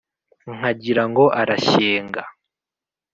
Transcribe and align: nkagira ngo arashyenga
nkagira 0.55 1.03
ngo 1.09 1.25
arashyenga 1.41 2.21